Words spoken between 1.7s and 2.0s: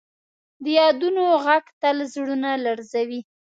تل